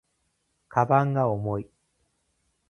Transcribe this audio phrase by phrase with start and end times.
[0.67, 1.69] 鞄が重い